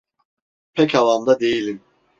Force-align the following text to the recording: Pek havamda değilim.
Pek 0.73 0.93
havamda 0.93 1.39
değilim. 1.39 1.81